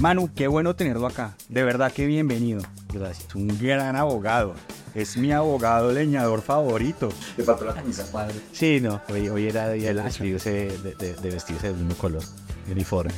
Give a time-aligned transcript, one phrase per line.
[0.00, 1.36] Manu, qué bueno tenerlo acá.
[1.48, 2.62] De verdad que bienvenido.
[2.92, 3.30] Gracias.
[3.30, 4.54] Es un gran abogado.
[4.94, 7.08] Es mi abogado leñador favorito.
[7.34, 8.36] Te faltó la camisa, padre.
[8.52, 9.02] Sí, no.
[9.08, 12.22] Hoy, hoy era día de vestirse, de, de, de vestirse del mismo color.
[12.70, 13.12] Uniforme.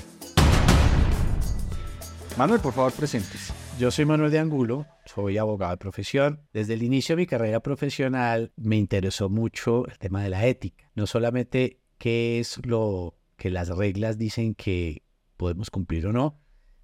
[2.39, 3.53] Manuel, por favor, presentes.
[3.79, 6.41] Yo soy Manuel de Angulo, soy abogado de profesión.
[6.55, 10.91] Desde el inicio de mi carrera profesional me interesó mucho el tema de la ética.
[10.95, 15.03] No solamente qué es lo que las reglas dicen que
[15.37, 16.40] podemos cumplir o no,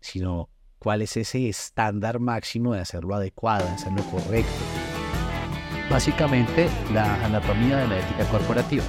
[0.07, 4.53] sino cuál es ese estándar máximo de hacerlo adecuado, de hacerlo correcto.
[5.91, 8.85] Básicamente, la anatomía de la ética corporativa.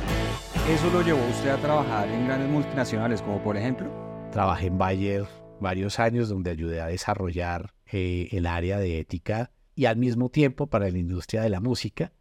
[0.69, 3.89] ¿Eso lo llevó usted a trabajar en grandes multinacionales, como por ejemplo?
[4.31, 5.25] Trabajé en Bayer
[5.59, 10.67] varios años donde ayudé a desarrollar eh, el área de ética y al mismo tiempo
[10.67, 12.11] para la industria de la música.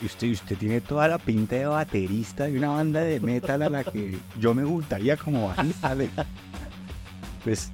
[0.00, 3.68] Y usted, usted tiene toda la pinta de baterista de una banda de metal a
[3.68, 5.96] la que yo me gustaría como bajista.
[7.44, 7.72] Pues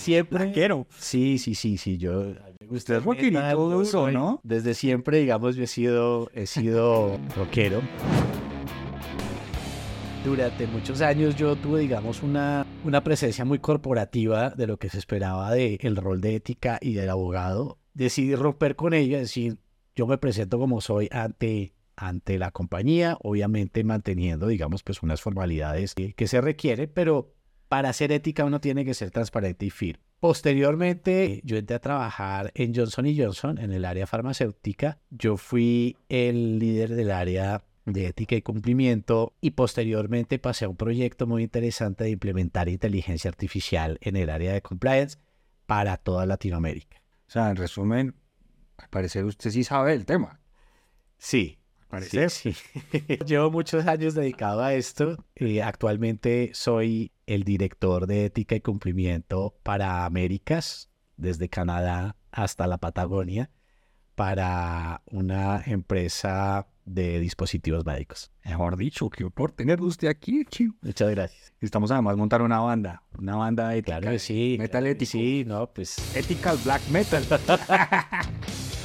[0.00, 0.86] siempre quiero.
[0.98, 1.98] Sí, sí, sí, sí.
[1.98, 2.32] Yo.
[2.68, 4.40] Usted es rockerito duro, ¿no?
[4.42, 7.80] Desde siempre, digamos, yo he sido, he sido rockero.
[10.24, 14.98] Durante muchos años yo tuve, digamos, una, una presencia muy corporativa de lo que se
[14.98, 17.78] esperaba del rol de ética y del abogado.
[17.94, 19.58] Decidí romper con ello, es decir,
[19.96, 25.94] yo me presento como soy ante, ante la compañía, obviamente manteniendo, digamos, pues unas formalidades
[25.94, 27.34] que, que se requiere, pero
[27.70, 30.02] para ser ética uno tiene que ser transparente y firme.
[30.18, 34.98] Posteriormente, yo entré a trabajar en Johnson Johnson en el área farmacéutica.
[35.08, 40.74] Yo fui el líder del área de ética y cumplimiento y posteriormente pasé a un
[40.74, 45.18] proyecto muy interesante de implementar inteligencia artificial en el área de compliance
[45.66, 47.00] para toda Latinoamérica.
[47.28, 48.16] O sea, en resumen,
[48.78, 50.40] al parecer usted sí sabe el tema.
[51.18, 51.59] Sí,
[51.90, 52.28] Parece.
[52.30, 53.00] Sí, sí.
[53.26, 55.16] Llevo muchos años dedicado a esto.
[55.34, 62.78] y actualmente soy el director de ética y cumplimiento para Américas, desde Canadá hasta la
[62.78, 63.50] Patagonia,
[64.14, 68.30] para una empresa de dispositivos médicos.
[68.44, 70.74] Mejor dicho, que por tener usted aquí, chico.
[70.82, 71.52] Muchas gracias.
[71.60, 74.00] Estamos además montar una banda, una banda ética.
[74.00, 74.56] Claro sí.
[74.58, 75.10] Metal ético.
[75.10, 77.24] Sí, no, pues Ethical Black Metal.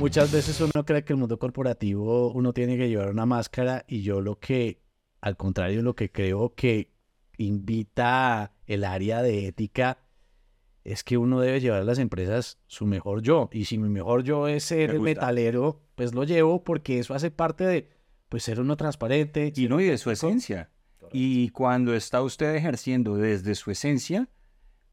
[0.00, 4.02] Muchas veces uno cree que el mundo corporativo uno tiene que llevar una máscara y
[4.02, 4.80] yo lo que,
[5.20, 6.92] al contrario, lo que creo que
[7.36, 9.98] invita el área de ética
[10.84, 13.48] es que uno debe llevar a las empresas su mejor yo.
[13.52, 17.14] Y si mi mejor yo es ser Me el metalero, pues lo llevo porque eso
[17.14, 17.90] hace parte de
[18.28, 19.52] pues ser uno transparente.
[19.54, 20.70] y no, y de su esencia.
[21.12, 24.30] Y cuando está usted ejerciendo desde su esencia,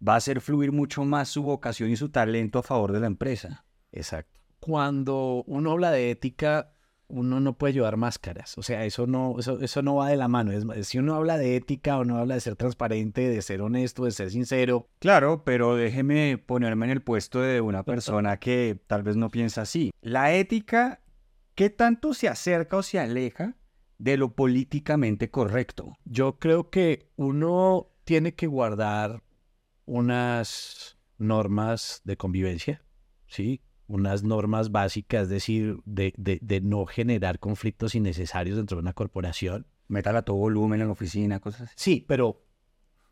[0.05, 3.07] va a hacer fluir mucho más su vocación y su talento a favor de la
[3.07, 3.65] empresa.
[3.91, 4.38] Exacto.
[4.59, 6.73] Cuando uno habla de ética,
[7.09, 8.57] uno no puede llevar máscaras.
[8.57, 10.51] O sea, eso no, eso, eso no va de la mano.
[10.51, 14.05] Es, si uno habla de ética o no habla de ser transparente, de ser honesto,
[14.05, 19.03] de ser sincero, Claro, pero déjeme ponerme en el puesto de una persona que tal
[19.03, 19.91] vez no piensa así.
[20.01, 21.01] La ética,
[21.55, 23.55] ¿qué tanto se acerca o se aleja
[23.97, 25.97] de lo políticamente correcto?
[26.05, 29.23] yo creo que uno tiene que guardar
[29.85, 32.83] unas normas de convivencia,
[33.27, 33.61] ¿sí?
[33.89, 38.93] Unas normas básicas, es decir, de, de, de no generar conflictos innecesarios dentro de una
[38.93, 39.67] corporación.
[39.89, 41.73] Metal a todo volumen en la oficina, cosas así.
[41.75, 42.45] Sí, pero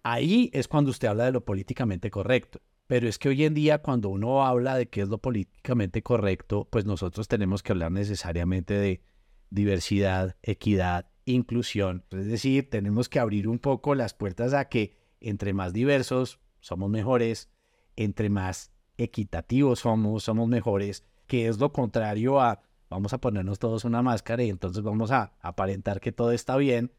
[0.04, 2.62] ahí es cuando usted habla de lo políticamente correcto.
[2.88, 6.68] Pero es que hoy en día cuando uno habla de qué es lo políticamente correcto,
[6.70, 9.02] pues nosotros tenemos que hablar necesariamente de
[9.50, 12.06] diversidad, equidad, inclusión.
[12.12, 16.90] Es decir, tenemos que abrir un poco las puertas a que entre más diversos somos
[16.90, 17.50] mejores,
[17.96, 23.85] entre más equitativos somos, somos mejores, que es lo contrario a vamos a ponernos todos
[23.85, 26.91] una máscara y entonces vamos a aparentar que todo está bien,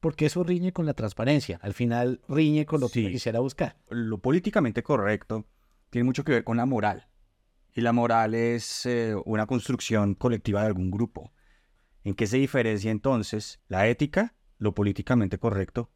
[0.00, 1.58] porque eso riñe con la transparencia.
[1.62, 3.76] Al final riñe con lo que uno quisiera buscar.
[3.88, 5.46] Lo políticamente correcto
[5.90, 7.08] tiene mucho que ver con la moral.
[7.74, 11.32] Y la moral es eh, una construcción colectiva de algún grupo.
[12.04, 15.90] ¿En qué se diferencia entonces la ética, lo políticamente correcto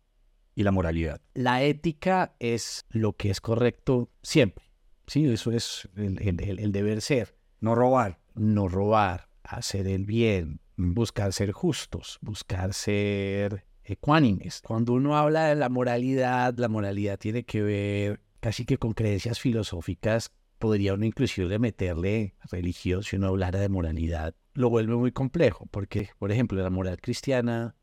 [0.55, 1.21] y la moralidad?
[1.35, 4.66] La ética es lo que es correcto siempre.
[5.07, 7.37] Sí, eso es el, el- el- el deber ser.
[7.61, 8.19] No robar.
[8.35, 14.61] No robar, hacer el bien, buscar ser justos, buscar ser ecuánimes.
[14.67, 19.41] Cuando uno habla de la moralidad, la moralidad tiene que ver casi que con creencias
[19.41, 20.33] filosóficas.
[20.59, 24.35] Podría uno inclusive meterle religión si uno hablara de moralidad.
[24.55, 27.75] Lo vuelve muy complejo porque, por ejemplo, la moral cristiana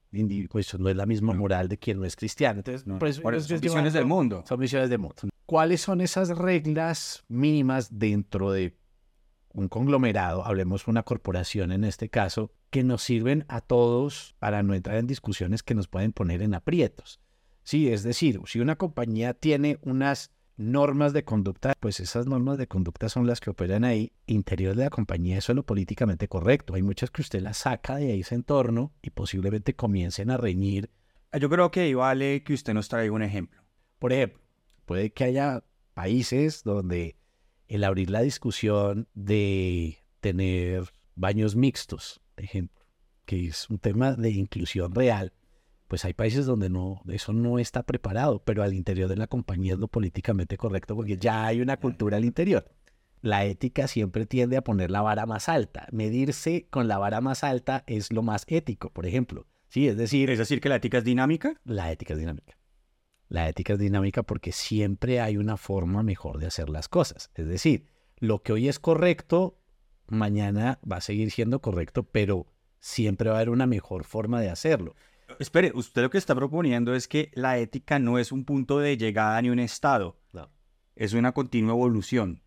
[0.49, 2.59] pues, no es la misma moral de quien no es cristiano.
[2.59, 4.43] Entonces, No, por eso es son visiones del mundo.
[4.47, 5.15] Son visiones del mundo.
[5.45, 8.77] ¿Cuáles son esas reglas mínimas dentro de
[9.49, 14.73] un conglomerado, hablemos una corporación en este caso, que nos sirven a todos para no
[14.73, 17.19] entrar en discusiones que nos pueden poner en aprietos?
[17.63, 22.67] Sí, es decir, si una compañía tiene unas normas de conducta, pues esas normas de
[22.67, 24.11] conducta son las que operan ahí.
[24.27, 26.75] Interior de la compañía eso es lo políticamente correcto.
[26.75, 30.89] Hay muchas que usted las saca de ahí ese entorno y posiblemente comiencen a reñir.
[31.31, 33.61] Ah, Yo creo que ahí vale que usted nos traiga un ejemplo.
[33.99, 34.42] Por ejemplo,
[34.85, 35.63] puede que haya
[35.93, 37.17] países donde
[37.67, 40.83] el abrir la discusión de tener
[41.15, 42.85] baños mixtos, por ejemplo,
[43.25, 45.33] que es un tema de inclusión real,
[45.87, 49.73] pues hay países donde no, eso no está preparado, pero al interior de la compañía
[49.73, 52.65] es lo políticamente correcto porque ya hay una cultura al interior.
[53.21, 55.87] La ética siempre tiende a poner la vara más alta.
[55.91, 59.47] Medirse con la vara más alta es lo más ético, por ejemplo.
[59.69, 61.59] Sí, es decir, Es decir, que la ética es dinámica.
[61.63, 62.57] la ética es dinámica.
[63.33, 67.31] La ética es dinámica porque siempre hay una forma mejor de hacer las cosas.
[67.33, 67.87] Es decir,
[68.19, 69.57] lo que hoy es correcto,
[70.07, 72.45] mañana va a seguir siendo correcto, pero
[72.79, 74.93] siempre va a haber una mejor forma de hacerlo.
[75.39, 78.97] Espere, usted lo que está proponiendo es que la ética no es un punto de
[78.97, 80.19] llegada ni un estado.
[80.31, 80.51] No.
[80.95, 82.43] Es una continua evolución.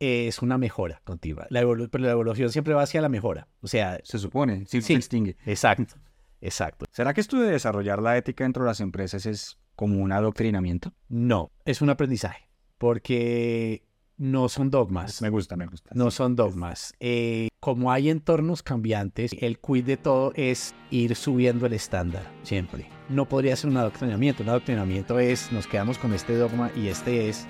[0.00, 1.46] Es una mejora continua.
[1.50, 3.46] La evolu- pero la evolución siempre va hacia la mejora.
[3.60, 4.82] O sea, Se supone, Sí.
[4.82, 5.36] se extingue.
[5.46, 5.94] exacto,
[6.40, 6.86] exacto.
[6.90, 10.92] ¿Será que esto de desarrollar la ética dentro de las empresas es como un adoctrinamiento?
[11.08, 12.48] No, es un aprendizaje,
[12.78, 13.84] porque
[14.16, 15.20] no son dogmas.
[15.22, 15.90] Me gusta, me gusta.
[15.94, 16.94] No son dogmas.
[17.00, 22.86] Eh, como hay entornos cambiantes, el quid de todo es ir subiendo el estándar, siempre.
[23.08, 24.42] No podría ser un adoctrinamiento.
[24.42, 27.46] Un adoctrinamiento es, nos quedamos con este dogma y este es,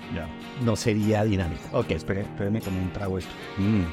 [0.63, 1.63] no sería dinámico.
[1.73, 3.31] Ok, Espere, espere, me tomé un trago esto.
[3.57, 3.83] Mm.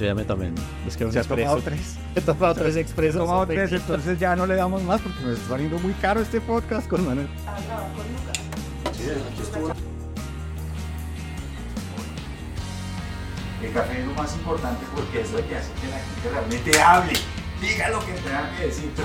[0.00, 0.50] Yo ya me tomé.
[0.86, 1.98] Es que un ¿Se has tomado tres?
[2.16, 3.16] He tomado tres expresos.
[3.16, 6.22] He tomado tres, entonces ya no le damos más porque me está saliendo muy caro
[6.22, 7.28] este podcast con Manuel.
[13.62, 16.80] El café es lo más importante porque es lo que hace que la gente realmente
[16.80, 17.12] hable.
[17.60, 18.90] Diga lo que tenga que decir.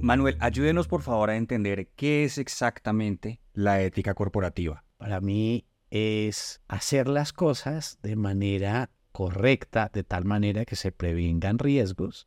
[0.00, 4.82] Manuel, ayúdenos por favor a entender qué es exactamente la ética corporativa.
[4.98, 11.60] Para mí es hacer las cosas de manera correcta, de tal manera que se prevengan
[11.60, 12.26] riesgos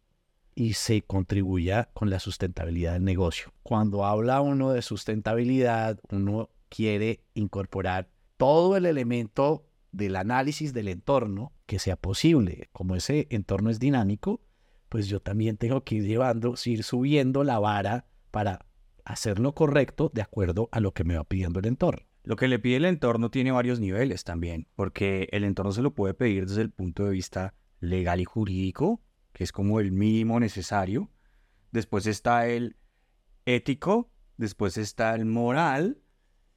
[0.56, 3.52] y se contribuya con la sustentabilidad del negocio.
[3.64, 11.52] Cuando habla uno de sustentabilidad, uno quiere incorporar todo el elemento del análisis del entorno
[11.66, 12.70] que sea posible.
[12.72, 14.40] Como ese entorno es dinámico,
[14.88, 18.66] pues yo también tengo que ir llevando, ir subiendo la vara para
[19.04, 22.07] hacer lo correcto de acuerdo a lo que me va pidiendo el entorno.
[22.28, 25.96] Lo que le pide el entorno tiene varios niveles también, porque el entorno se lo
[25.96, 29.02] puede pedir desde el punto de vista legal y jurídico,
[29.32, 31.10] que es como el mínimo necesario.
[31.72, 32.76] Después está el
[33.46, 36.02] ético, después está el moral,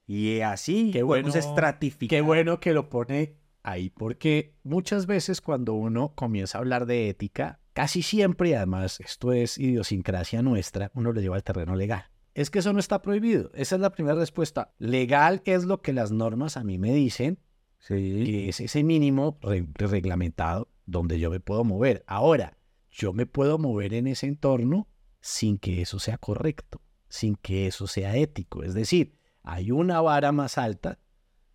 [0.08, 2.16] y así Qué podemos bueno, estratificar.
[2.16, 7.08] Qué bueno que lo pone ahí, porque muchas veces cuando uno comienza a hablar de
[7.08, 12.10] ética, casi siempre, y además esto es idiosincrasia nuestra, uno lo lleva al terreno legal.
[12.40, 13.50] Es que eso no está prohibido.
[13.54, 14.72] Esa es la primera respuesta.
[14.78, 17.38] Legal es lo que las normas a mí me dicen,
[17.78, 17.94] Sí.
[18.24, 22.02] que es ese mínimo re- reglamentado donde yo me puedo mover.
[22.06, 22.56] Ahora,
[22.90, 24.88] yo me puedo mover en ese entorno
[25.20, 28.62] sin que eso sea correcto, sin que eso sea ético.
[28.62, 30.98] Es decir, hay una vara más alta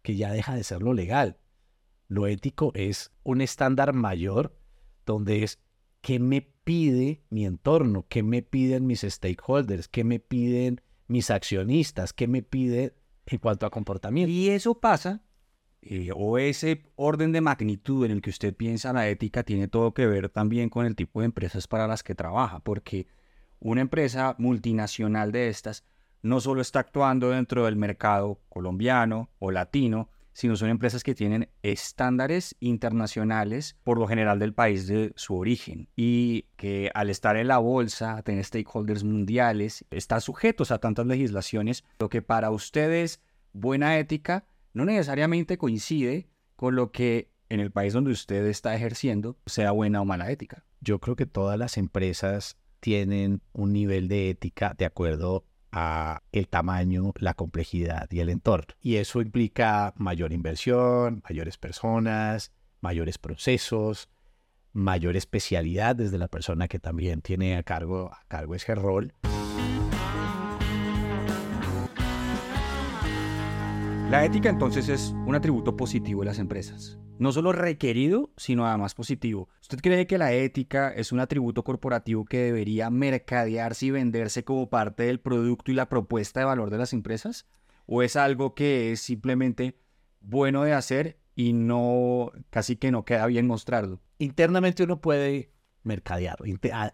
[0.04, 1.38] que ya deja de ser lo legal.
[2.08, 4.56] Lo ético es un estándar mayor
[5.06, 5.60] donde es
[6.02, 12.12] qué me pide mi entorno, qué me piden mis stakeholders, qué me piden mis accionistas,
[12.12, 12.92] qué me piden
[13.28, 14.32] en cuanto a comportamiento.
[14.32, 15.22] Y eso pasa,
[15.82, 19.94] eh, o ese orden de magnitud en el que usted piensa la ética tiene todo
[19.94, 23.08] que ver también con el tipo de empresas para las que trabaja, porque
[23.60, 25.86] una empresa multinacional de estas
[26.24, 31.50] no solo está actuando dentro del mercado colombiano o latino, sino son empresas que tienen
[31.64, 37.48] estándares internacionales, por lo general del país de su origen, y que al estar en
[37.48, 43.22] la bolsa, tener stakeholders mundiales, está sujetos a tantas legislaciones, lo que para ustedes
[43.54, 46.28] buena ética no necesariamente coincide
[46.58, 50.66] con lo que en el país donde usted está ejerciendo sea buena o mala ética.
[50.82, 55.46] Yo creo que todas las empresas tienen un nivel de ética de acuerdo
[56.32, 58.76] el tamaño, la complejidad y el entorno.
[58.82, 62.52] Y eso implica mayor inversión, mayores personas,
[62.82, 64.10] mayores procesos,
[64.72, 69.14] mayor especialidad desde la persona que también tiene a cargo, a cargo ese rol.
[74.10, 77.00] La ética entonces es un atributo positivo de las empresas.
[77.18, 79.50] No solo requerido, sino además positivo.
[79.62, 84.70] ¿Usted cree que la ética es un atributo corporativo que debería mercadearse y venderse como
[84.70, 87.48] parte del producto y la propuesta de valor de las empresas?
[87.88, 89.80] ¿O es algo que es simplemente
[90.22, 94.02] bueno de hacer y no, casi que no queda bien mostrarlo?
[94.20, 95.55] Internamente uno puede
[95.86, 96.38] mercadear.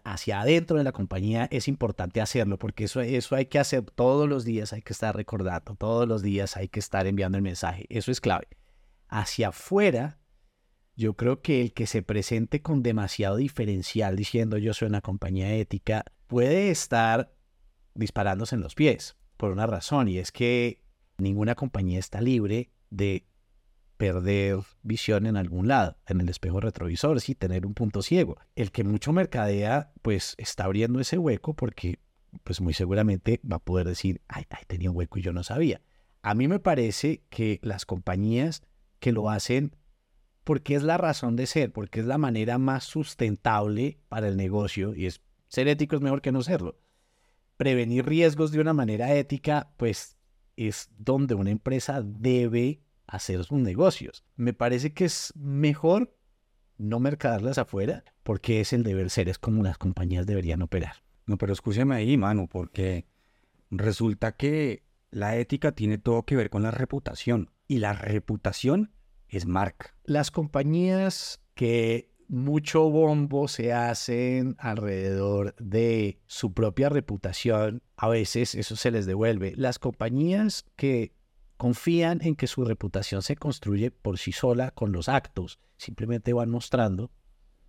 [0.04, 4.28] Hacia adentro de la compañía es importante hacerlo porque eso, eso hay que hacer todos
[4.28, 7.86] los días, hay que estar recordando, todos los días hay que estar enviando el mensaje.
[7.88, 8.48] Eso es clave.
[9.08, 10.18] Hacia afuera,
[10.96, 15.54] yo creo que el que se presente con demasiado diferencial diciendo yo soy una compañía
[15.54, 17.34] ética puede estar
[17.94, 20.82] disparándose en los pies por una razón y es que
[21.18, 23.26] ninguna compañía está libre de
[24.02, 28.36] perder visión en algún lado, en el espejo retrovisor, sí, tener un punto ciego.
[28.56, 32.00] El que mucho mercadea, pues está abriendo ese hueco porque,
[32.42, 35.44] pues muy seguramente va a poder decir, ay, ay, tenía un hueco y yo no
[35.44, 35.82] sabía.
[36.20, 38.64] A mí me parece que las compañías
[38.98, 39.76] que lo hacen
[40.42, 44.96] porque es la razón de ser, porque es la manera más sustentable para el negocio
[44.96, 46.76] y es ser ético es mejor que no serlo.
[47.56, 50.16] Prevenir riesgos de una manera ética, pues
[50.56, 54.24] es donde una empresa debe hacer sus negocios.
[54.36, 56.16] Me parece que es mejor
[56.78, 60.96] no mercadarlas afuera porque es el deber ser, es como las compañías deberían operar.
[61.26, 63.06] No, pero escúcheme ahí, mano, porque
[63.70, 67.50] resulta que la ética tiene todo que ver con la reputación.
[67.68, 68.92] Y la reputación
[69.28, 69.94] es marca.
[70.04, 78.74] Las compañías que mucho bombo se hacen alrededor de su propia reputación, a veces eso
[78.74, 79.52] se les devuelve.
[79.56, 81.12] Las compañías que
[81.62, 86.50] confían en que su reputación se construye por sí sola con los actos, simplemente van
[86.50, 87.12] mostrando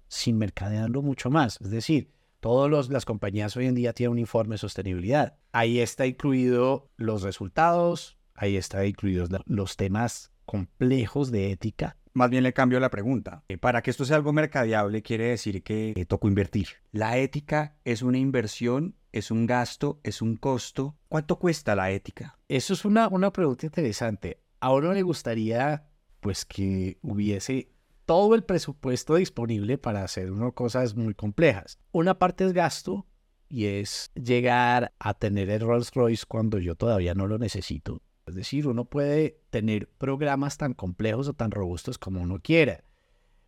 [0.08, 1.62] sin mercadearlo mucho más.
[1.62, 2.10] Es decir,
[2.40, 5.38] todas las compañías hoy en día tienen un informe de sostenibilidad.
[5.52, 11.96] Ahí está incluido los resultados, ahí está incluidos los temas complejos de ética.
[12.14, 13.44] Más bien le cambio la pregunta.
[13.48, 16.70] Eh, Para que esto sea algo mercadeable, quiere decir que eh, tocó invertir.
[16.92, 20.98] La ética es una inversión, es un gasto, es un costo.
[21.08, 22.38] ¿Cuánto cuesta la ética?
[22.50, 24.42] Eso es una, una pregunta interesante.
[24.60, 25.88] A uno le gustaría,
[26.20, 27.70] pues, que hubiese
[28.06, 31.80] todo el presupuesto disponible para hacer uno cosas muy complejas.
[31.92, 33.06] Una parte es gasto
[33.48, 38.02] y es llegar a tener el Rolls Royce cuando yo todavía no lo necesito.
[38.26, 42.84] Es decir, uno puede tener programas tan complejos o tan robustos como uno quiera.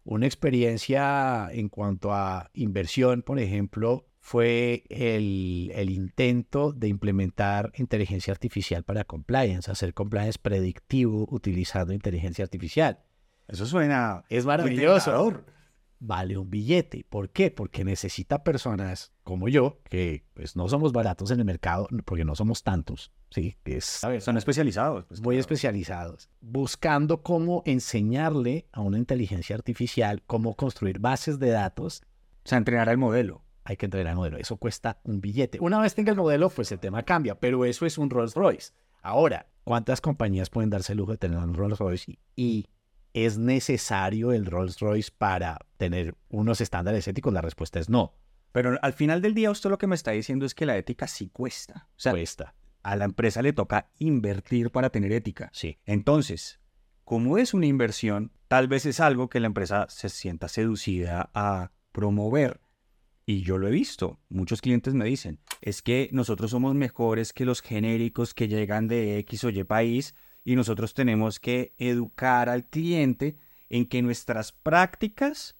[0.03, 8.33] Una experiencia en cuanto a inversión, por ejemplo, fue el, el intento de implementar inteligencia
[8.33, 13.03] artificial para compliance, hacer compliance predictivo utilizando inteligencia artificial.
[13.47, 15.43] Eso suena Es maravilloso.
[15.99, 17.05] Vale un billete.
[17.07, 17.51] ¿Por qué?
[17.51, 22.33] Porque necesita personas como yo, que pues no somos baratos en el mercado, porque no
[22.33, 23.57] somos tantos, ¿sí?
[23.63, 25.05] Es A ver, son especializados.
[25.05, 25.41] pues, muy claro.
[25.41, 32.01] especializados, buscando cómo enseñarle a una inteligencia artificial cómo construir bases de datos
[32.43, 33.44] O sea, entrenar al modelo.
[33.65, 34.37] Hay que entrenar el modelo.
[34.37, 35.57] Eso cuesta un billete.
[35.59, 38.71] Una vez tenga el modelo, pues el tema cambia, pero eso es un Rolls Royce.
[39.01, 42.11] Ahora, ¿cuántas compañías pueden darse el lujo de tener un Rolls Royce?
[42.11, 42.67] Y, y
[43.13, 47.33] es necesario el Rolls Royce para tener unos estándares éticos.
[47.33, 48.13] La respuesta es no.
[48.51, 51.07] Pero al final del día, usted lo que me está diciendo es que la ética
[51.07, 51.87] sí cuesta.
[51.89, 52.55] O sea, Cuesta.
[52.83, 55.49] a la empresa le toca invertir para tener ética.
[55.53, 55.79] Sí.
[55.85, 56.59] Entonces,
[57.03, 61.71] como es una inversión, tal vez es algo que la empresa se sienta seducida a
[61.91, 62.61] promover.
[63.25, 64.19] Y yo lo he visto.
[64.29, 69.17] Muchos clientes me dicen, es que nosotros somos mejores que los genéricos que llegan de
[69.19, 70.13] X o Y país
[70.43, 73.37] y nosotros tenemos que educar al cliente
[73.69, 75.55] en que nuestras prácticas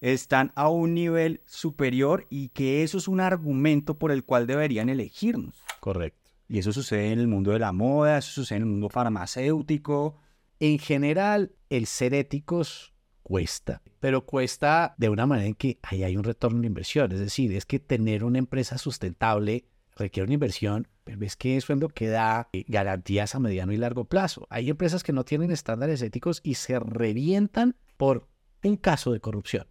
[0.00, 4.88] están a un nivel superior y que eso es un argumento por el cual deberían
[4.88, 5.62] elegirnos.
[5.80, 6.30] Correcto.
[6.48, 10.16] Y eso sucede en el mundo de la moda, eso sucede en el mundo farmacéutico.
[10.58, 12.92] En general, el ser éticos
[13.30, 17.12] cuesta, pero cuesta de una manera en que ahí hay un retorno de inversión.
[17.12, 21.72] Es decir, es que tener una empresa sustentable requiere una inversión, pero es que eso
[21.72, 24.48] es lo que da eh, garantías a mediano y largo plazo.
[24.50, 28.26] Hay empresas que no tienen estándares éticos y se revientan por
[28.64, 29.68] un caso de corrupción.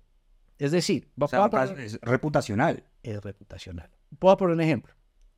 [0.57, 2.85] Es decir, O sea, voy a poner- es reputacional.
[3.03, 3.89] es reputacional.
[4.21, 4.93] Voy a poner un ejemplo,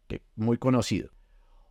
[0.08, 1.10] que muy conocido.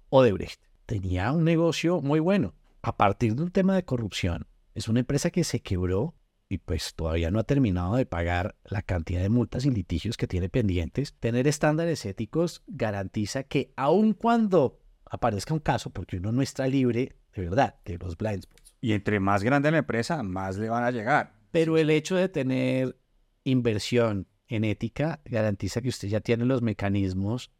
[0.09, 2.55] Odebrecht tenía un negocio muy bueno.
[2.83, 6.17] A partir de un tema de corrupción, es una empresa que se quebró
[6.51, 10.27] y pues todavía no ha terminado de pagar la cantidad de multas y litigios que
[10.27, 11.15] tiene pendientes.
[11.21, 17.15] Tener estándares éticos garantiza que aun cuando aparezca un caso, porque uno no está libre
[17.35, 20.83] de verdad de los blind spots, Y entre más grande la empresa, más le van
[20.83, 21.35] a llegar.
[21.53, 22.99] pero el hecho de tener
[23.45, 27.53] inversión en ética garantiza que usted ya tiene los mecanismos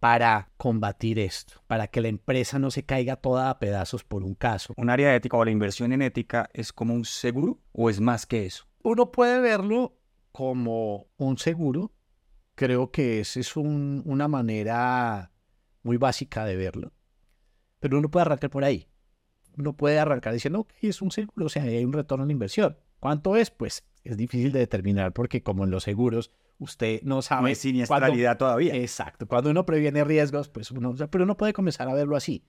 [0.00, 4.34] para combatir esto, para que la empresa no se caiga toda a pedazos por un
[4.34, 4.72] caso.
[4.76, 8.00] ¿Un área de ética o la inversión en ética es como un seguro o es
[8.00, 8.66] más que eso?
[8.82, 9.96] Uno puede verlo
[10.32, 11.92] como un seguro.
[12.54, 15.32] Creo que esa es un- una manera
[15.82, 16.92] muy básica de verlo.
[17.80, 18.88] Pero uno puede arrancar por ahí.
[19.56, 22.32] Uno puede arrancar diciendo, ok, es un seguro, o sea, hay un retorno a la
[22.32, 22.78] inversión.
[23.00, 23.50] ¿Cuánto es?
[23.50, 27.42] Pues es difícil de determinar porque como en los seguros, usted no sabe...
[27.42, 28.74] No hay siniestralidad todavía.
[28.74, 29.26] Exacto.
[29.26, 30.94] Cuando uno previene riesgos, pues uno...
[31.10, 32.44] Pero uno puede comenzar a verlo así.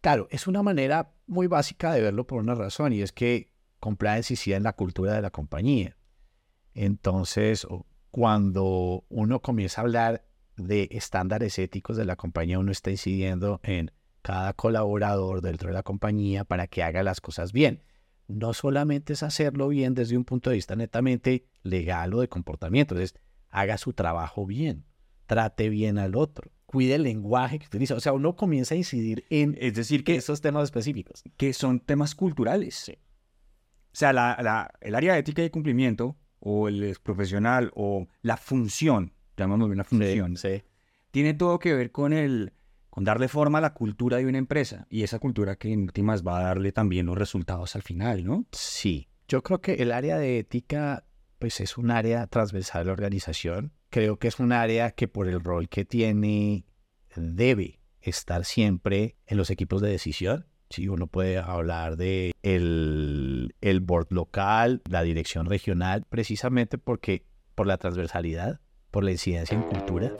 [0.00, 4.32] Claro, es una manera muy básica de verlo por una razón y es que compliance
[4.32, 5.96] incide en la cultura de la compañía.
[6.74, 7.66] Entonces,
[8.10, 10.24] cuando uno comienza a hablar
[10.56, 13.92] de estándares éticos de la compañía, uno está incidiendo en
[14.22, 17.82] cada colaborador dentro de la compañía para que haga las cosas bien.
[18.28, 22.98] No solamente es hacerlo bien desde un punto de vista netamente legal o de comportamiento,
[22.98, 23.14] es
[23.50, 24.84] haga su trabajo bien,
[25.26, 27.94] trate bien al otro, cuide el lenguaje que utiliza.
[27.94, 31.22] O sea, uno comienza a incidir en Es decir, que, esos temas específicos.
[31.38, 32.90] que son temas culturales.
[32.90, 38.36] O sea, la- la- el área de ética y cumplimiento, o el profesional, o la
[38.36, 40.62] función, llamémoslo una función, Sí.
[41.10, 42.52] tiene todo que ver con el
[43.00, 46.38] darle forma a la cultura de una empresa y esa cultura que en últimas va
[46.38, 48.46] a darle también los resultados al final, ¿no?
[48.52, 51.04] Sí, yo creo que el área de ética
[51.38, 53.72] pues es un área transversal de la organización.
[53.90, 56.64] Creo que es un área que por el rol que tiene
[57.14, 60.46] debe estar siempre en los equipos de decisión.
[60.70, 67.24] Sí, uno puede hablar de el, el board local, la dirección regional, precisamente porque
[67.54, 70.12] por la transversalidad, por la incidencia en cultura.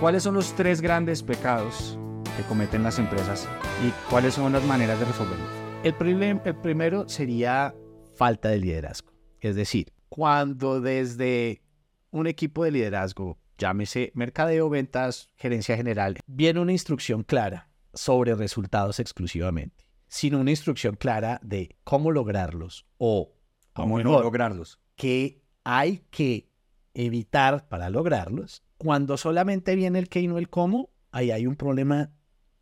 [0.00, 1.98] ¿Cuáles son los tres grandes pecados
[2.36, 3.48] que cometen las empresas
[3.84, 5.48] y cuáles son las maneras de resolverlos?
[5.82, 7.74] El, prim- el primero sería
[8.14, 9.12] falta de liderazgo.
[9.40, 11.62] Es decir, cuando desde
[12.10, 19.00] un equipo de liderazgo, llámese mercadeo, ventas, gerencia general, viene una instrucción clara sobre resultados
[19.00, 23.32] exclusivamente, sin una instrucción clara de cómo lograrlos o
[23.72, 24.78] ¿Cómo no lograrlos?
[24.96, 26.48] qué hay que
[26.94, 28.62] evitar para lograrlos.
[28.78, 32.12] Cuando solamente viene el qué y no el cómo, ahí hay un problema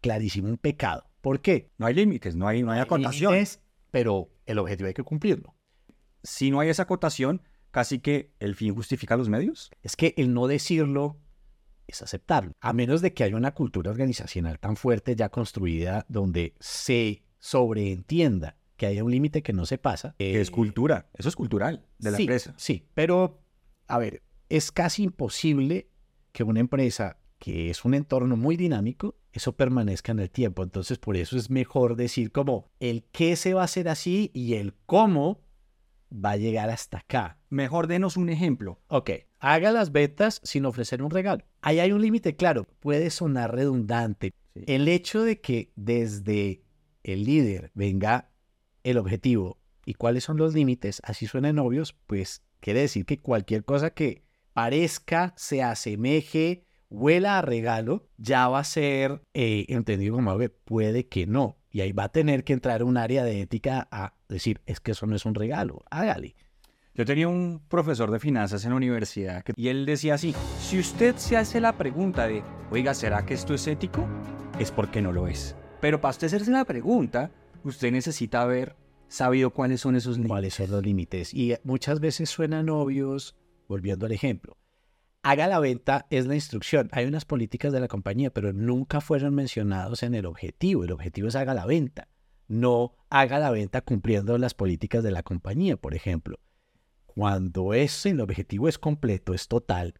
[0.00, 1.04] clarísimo, un pecado.
[1.20, 1.70] ¿Por qué?
[1.78, 3.32] No hay límites, no hay, no hay acotación.
[3.32, 5.54] límites, pero el objetivo hay que cumplirlo.
[6.22, 9.70] Si no hay esa acotación, casi que el fin justifica los medios.
[9.82, 11.18] Es que el no decirlo
[11.86, 12.52] es aceptarlo.
[12.60, 18.56] A menos de que haya una cultura organizacional tan fuerte ya construida donde se sobreentienda
[18.76, 20.14] que haya un límite que no se pasa.
[20.18, 22.54] Que es eh, cultura, eso es cultural de la sí, empresa.
[22.56, 23.42] Sí, pero
[23.86, 25.90] a ver, es casi imposible
[26.36, 30.62] que una empresa que es un entorno muy dinámico, eso permanezca en el tiempo.
[30.62, 34.52] Entonces, por eso es mejor decir como el qué se va a hacer así y
[34.52, 35.40] el cómo
[36.12, 37.38] va a llegar hasta acá.
[37.48, 38.78] Mejor denos un ejemplo.
[38.88, 41.42] Ok, haga las ventas sin ofrecer un regalo.
[41.62, 44.34] Ahí hay un límite, claro, puede sonar redundante.
[44.52, 44.64] Sí.
[44.66, 46.64] El hecho de que desde
[47.02, 48.28] el líder venga
[48.84, 53.64] el objetivo y cuáles son los límites, así suenan obvios, pues quiere decir que cualquier
[53.64, 54.25] cosa que
[54.56, 61.08] parezca, se asemeje, huela a regalo, ya va a ser eh, entendido como que puede
[61.08, 61.58] que no.
[61.70, 64.92] Y ahí va a tener que entrar un área de ética a decir, es que
[64.92, 66.36] eso no es un regalo, hágale.
[66.94, 70.78] Yo tenía un profesor de finanzas en la universidad que- y él decía así, si
[70.78, 74.08] usted se hace la pregunta de, oiga, ¿será que esto es ético?
[74.58, 75.54] Es porque no lo es.
[75.82, 77.30] Pero para usted hacerse la pregunta,
[77.62, 78.74] usted necesita haber
[79.08, 80.30] sabido cuáles son esos límites.
[80.30, 81.34] cuáles son los límites.
[81.34, 83.36] Y muchas veces suenan obvios,
[83.68, 84.56] volviendo al ejemplo.
[85.22, 86.88] Haga la venta es la instrucción.
[86.92, 90.84] Hay unas políticas de la compañía, pero nunca fueron mencionados en el objetivo.
[90.84, 92.08] El objetivo es haga la venta,
[92.46, 96.38] no haga la venta cumpliendo las políticas de la compañía, por ejemplo.
[97.06, 99.94] Cuando ese, el objetivo es completo, es total,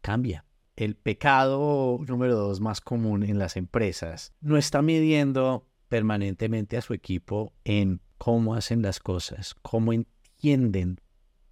[0.00, 0.46] cambia.
[0.74, 6.94] El pecado número dos más común en las empresas no está midiendo permanentemente a su
[6.94, 11.00] equipo en cómo hacen las cosas, cómo entienden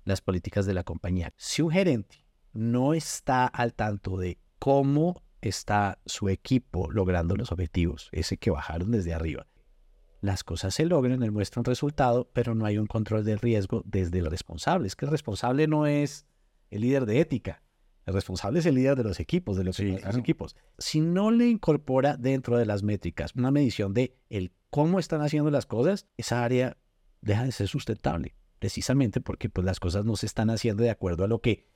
[0.04, 1.32] las políticas de la compañía.
[1.36, 8.08] Si un gerente no está al tanto de cómo está su equipo logrando los objetivos,
[8.12, 9.46] ese que bajaron desde arriba,
[10.20, 13.82] las cosas se logran, él muestra un resultado, pero no hay un control del riesgo
[13.86, 14.86] desde el responsable.
[14.86, 16.26] Es que el responsable no es
[16.70, 17.62] el líder de ética.
[18.04, 20.18] El responsable es el líder de los equipos, de los, Sí, claro.
[20.18, 20.56] equipos.
[20.78, 25.50] Si no le incorpora dentro de las métricas una medición de el cómo están haciendo
[25.50, 26.76] las cosas, esa área
[27.22, 28.34] deja de ser sustentable.
[28.60, 31.66] Precisamente porque pues, las cosas no se están haciendo de acuerdo a lo que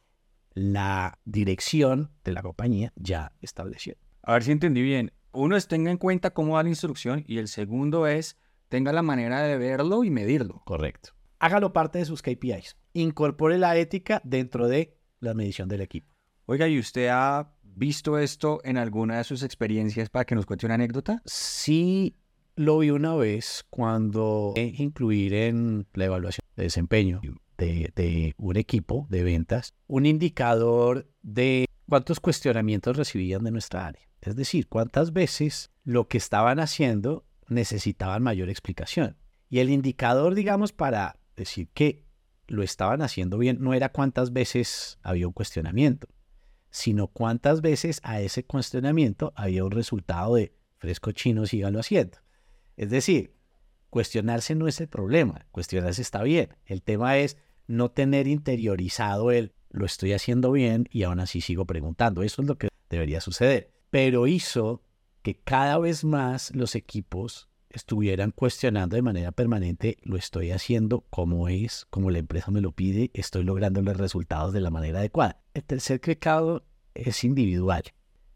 [0.52, 3.96] la dirección de la compañía ya estableció.
[4.22, 5.12] A ver si entendí bien.
[5.32, 9.02] Uno es tenga en cuenta cómo da la instrucción y el segundo es tenga la
[9.02, 10.62] manera de verlo y medirlo.
[10.66, 11.10] Correcto.
[11.38, 12.76] Hágalo parte de sus KPIs.
[12.92, 16.14] Incorpore la ética dentro de la medición del equipo.
[16.44, 20.66] Oiga, ¿y usted ha visto esto en alguna de sus experiencias para que nos cuente
[20.66, 21.22] una anécdota?
[21.24, 22.18] Sí
[22.56, 27.20] lo vi una vez cuando incluir en la evaluación de desempeño
[27.58, 34.02] de, de un equipo de ventas un indicador de cuántos cuestionamientos recibían de nuestra área.
[34.20, 39.16] Es decir, cuántas veces lo que estaban haciendo necesitaban mayor explicación.
[39.50, 42.04] Y el indicador, digamos, para decir que
[42.46, 46.08] lo estaban haciendo bien no era cuántas veces había un cuestionamiento,
[46.70, 52.23] sino cuántas veces a ese cuestionamiento había un resultado de fresco chino, síganlo haciendo.
[52.76, 53.34] Es decir,
[53.90, 56.48] cuestionarse no es el problema, cuestionarse está bien.
[56.66, 61.66] El tema es no tener interiorizado el lo estoy haciendo bien y aún así sigo
[61.66, 62.22] preguntando.
[62.22, 63.72] Eso es lo que debería suceder.
[63.90, 64.82] Pero hizo
[65.22, 71.48] que cada vez más los equipos estuvieran cuestionando de manera permanente, lo estoy haciendo como
[71.48, 75.42] es, como la empresa me lo pide, estoy logrando los resultados de la manera adecuada.
[75.54, 77.82] El tercer pecado es individual.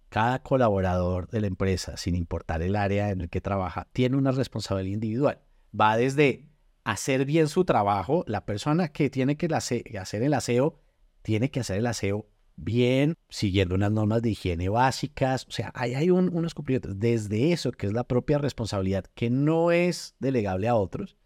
[0.08, 4.32] Cada colaborador de la empresa, sin importar el área en el que trabaja, tiene una
[4.32, 5.40] responsabilidad individual.
[5.78, 6.48] Va desde
[6.84, 9.82] hacer bien su trabajo, la persona que tiene que hacer
[10.24, 10.80] el aseo
[11.22, 15.46] tiene que hacer el aseo bien, siguiendo unas normas de higiene básicas.
[15.46, 16.98] O sea, ahí hay unos cumplimientos.
[16.98, 21.16] Desde eso, que es la propia responsabilidad, que no es delegable a otros,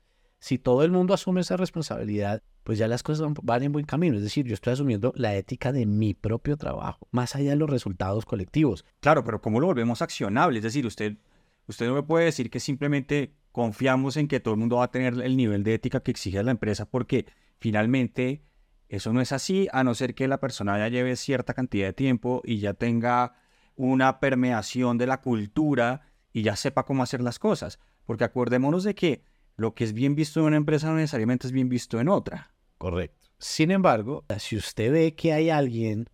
[0.41, 4.17] si todo el mundo asume esa responsabilidad, pues ya las cosas van, en buen camino.
[4.17, 7.71] Es decir, yo estoy asumiendo la ética de mi propio trabajo, más allá de los
[7.71, 8.85] resultados colectivos.
[9.01, 10.59] Claro, pero ¿cómo lo volvemos accionable?
[10.59, 11.17] Es decir, usted,
[11.67, 14.91] usted no me puede decir que simplemente confiamos en que todo el mundo va a
[14.91, 17.27] tener el nivel de ética que exige la empresa porque
[17.59, 18.43] finalmente
[18.89, 21.93] eso no es así, a no ser que la persona ya lleve cierta cantidad de
[21.95, 23.37] tiempo y ya tenga
[23.75, 27.79] una permeación de la cultura y ya sepa cómo hacer las cosas.
[28.05, 29.25] Porque acordémonos de que
[29.57, 32.52] lo que es bien visto en una empresa no necesariamente es bien visto en otra.
[32.83, 33.29] Correcto.
[33.39, 36.09] Sin embargo, si usted ve que hay alguien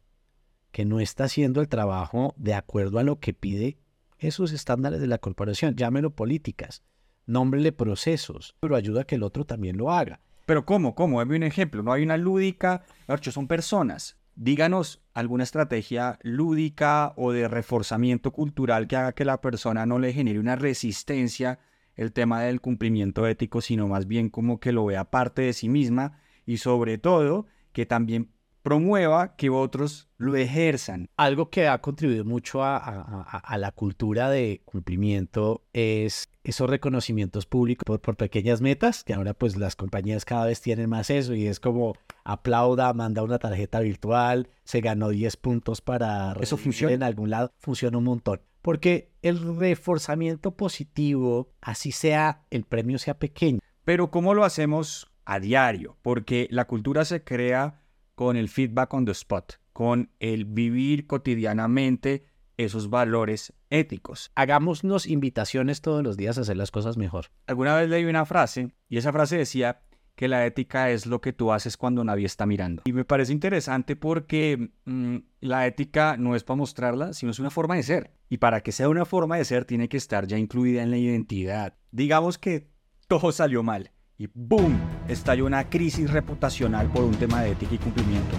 [0.70, 3.78] que no está haciendo el trabajo de acuerdo a lo que pide
[4.18, 6.83] esos estándares de la corporación, llámelo políticas,
[7.24, 10.20] nómbrele procesos, pero ayuda a que el otro también lo haga.
[10.44, 10.94] Pero ¿cómo?
[10.94, 11.20] ¿Cómo?
[11.20, 11.83] Dame un ejemplo.
[11.83, 12.85] No hay una lúdica.
[13.22, 14.18] Son personas.
[14.35, 20.12] Díganos alguna estrategia lúdica o de reforzamiento cultural que haga que la persona no le
[20.12, 21.61] genere una resistencia
[21.94, 25.70] el tema del cumplimiento ético, sino más bien como que lo vea parte de sí
[25.70, 28.30] misma y sobre todo que también
[28.62, 31.11] promueva que otros lo ejerzan.
[31.18, 38.16] Algo que ha contribuido mucho a, la cultura de cumplimiento es esos reconocimientos públicos por,
[38.16, 41.96] pequeñas metas, que ahora pues las compañías cada vez tienen más eso y es como
[42.24, 46.32] aplauda, manda una tarjeta virtual, se ganó 10 puntos para...
[46.40, 46.94] Eso funciona.
[46.94, 48.40] En algún lado funciona un montón.
[48.62, 53.61] Porque el reforzamiento positivo, así sea, el premio sea pequeño.
[53.84, 55.98] Pero ¿cómo lo hacemos a diario?
[56.00, 57.82] Porque la cultura se crea
[58.14, 62.24] con el feedback on the spot, con el vivir cotidianamente
[62.56, 64.32] esos valores éticos.
[64.34, 67.26] Hagámonos invitaciones todos los días a hacer las cosas mejor.
[67.46, 69.82] Alguna vez leí una frase y esa frase decía
[70.16, 72.82] que la ética es lo que tú haces cuando nadie está mirando.
[72.86, 77.50] Y me parece interesante porque mm, la ética no es para mostrarla, sino es una
[77.50, 78.14] forma de ser.
[78.30, 80.96] Y para que sea una forma de ser tiene que estar ya incluida en la
[80.96, 81.76] identidad.
[81.92, 82.70] Digamos que
[83.06, 84.76] todo salió mal y ¡boom!
[85.07, 88.37] estalló una crisis reputacional por un tema de ética y cumplimiento.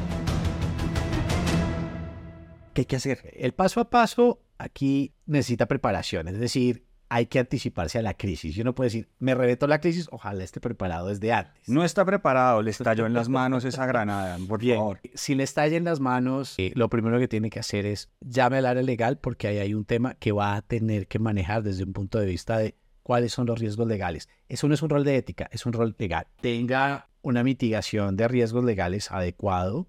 [2.73, 3.33] ¿Qué hay que hacer?
[3.33, 8.53] El paso a paso aquí necesita preparación, es decir, hay que anticiparse a la crisis.
[8.53, 11.67] Yo no puedo decir, me reveto la crisis, ojalá esté preparado desde antes.
[11.67, 14.99] No está preparado, le estalló en las manos esa granada, por favor.
[15.15, 18.57] Si le estalla en las manos, eh, lo primero que tiene que hacer es llame
[18.57, 21.83] al área legal porque ahí hay un tema que va a tener que manejar desde
[21.83, 22.75] un punto de vista de
[23.09, 24.29] cuáles son los riesgos legales.
[24.49, 26.27] Eso no es un rol de ética, es un rol legal.
[26.41, 29.87] Tenga una mitigación de riesgos legales adecuado,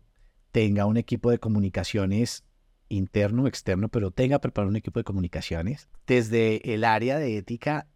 [0.52, 2.44] tenga un equipo de comunicaciones
[2.88, 5.90] interno, externo, pero tenga preparado un equipo de comunicaciones.
[6.06, 7.88] Desde el área de ética,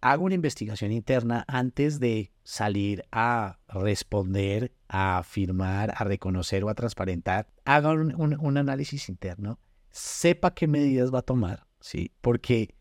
[0.00, 6.74] haga una investigación interna antes de salir a responder, a afirmar, a reconocer o a
[6.74, 7.48] transparentar.
[7.66, 12.12] Haga un, un análisis interno, sepa qué medidas va a tomar, ¿sí?
[12.22, 12.79] Porque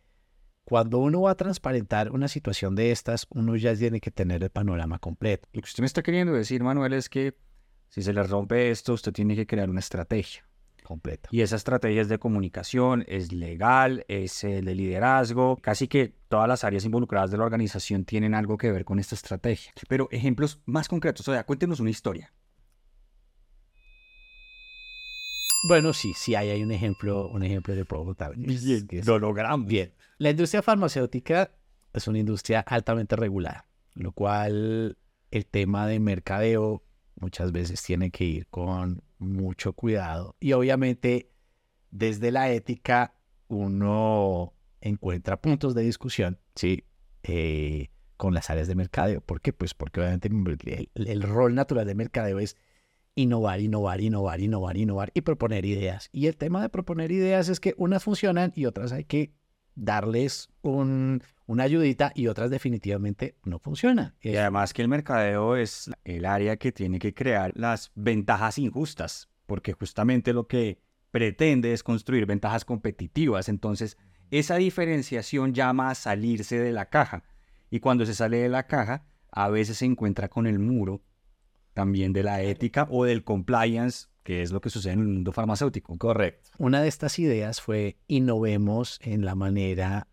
[0.69, 4.51] cuando uno va a transparentar una situación de estas, uno ya tiene que tener el
[4.51, 5.49] panorama completo.
[5.51, 7.33] Lo que usted me está queriendo decir, Manuel, es que
[7.89, 10.45] si se le rompe esto, usted tiene que crear una estrategia.
[10.83, 11.29] Completa.
[11.31, 15.57] Y esa estrategia es de comunicación, es legal, es de liderazgo.
[15.57, 19.15] Casi que todas las áreas involucradas de la organización tienen algo que ver con esta
[19.15, 19.71] estrategia.
[19.87, 22.31] Pero ejemplos más concretos, o sea, cuéntenos una historia.
[25.67, 28.31] Bueno, sí, sí, hay, hay un ejemplo, un ejemplo de prototipo.
[28.35, 29.67] Bien, lo logramos.
[29.67, 29.93] Bien.
[30.19, 31.49] La industria farmacéutica
[31.93, 34.97] es una industria altamente regulada, lo cual
[35.31, 36.83] el tema de mercadeo
[37.15, 40.35] muchas veces tiene que ir con mucho cuidado.
[40.41, 41.31] Y obviamente
[41.89, 43.15] desde la ética
[43.47, 46.83] uno encuentra puntos de discusión, ¿sí?
[47.23, 49.21] Eh, con las áreas de mercadeo.
[49.21, 49.53] ¿Por qué?
[49.53, 50.27] Pues porque obviamente
[50.95, 52.57] el, el, rol natural de mercadeo es
[53.15, 56.09] innovar, innovar, innovar, innovar, innovar y proponer ideas.
[56.11, 59.38] Y el tema de proponer ideas es que unas funcionan y otras hay que
[59.79, 64.13] darles un, una ayudita y otras definitivamente no funcionan.
[64.21, 69.29] Y además que el mercadeo es el área que tiene que crear las ventajas injustas,
[69.45, 70.79] porque justamente lo que
[71.11, 73.49] pretende es construir ventajas competitivas.
[73.49, 73.97] Entonces,
[74.31, 77.23] esa diferenciación llama a salirse de la caja.
[77.71, 81.01] Y cuando se sale de la caja, a veces se encuentra con el muro
[81.73, 85.31] también de la ética o del compliance, que es lo que sucede en el mundo
[85.31, 85.97] farmacéutico.
[85.97, 86.51] Correcto.
[86.59, 90.07] Una de estas ideas fue innovemos en la manera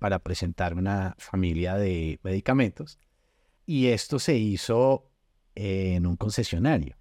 [0.00, 2.98] para presentar una familia de medicamentos.
[3.64, 5.12] Y esto se hizo
[5.54, 6.96] en un concesionario.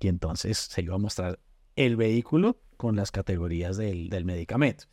[0.00, 1.40] Y entonces se iba a mostrar
[1.74, 4.86] el vehículo con las categorías del, del medicamento